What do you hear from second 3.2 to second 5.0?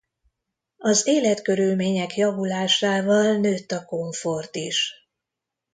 nőtt a komfort is.